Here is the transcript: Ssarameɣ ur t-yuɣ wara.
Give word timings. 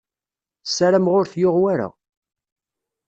Ssarameɣ 0.63 1.13
ur 1.19 1.25
t-yuɣ 1.31 1.55
wara. 1.61 1.87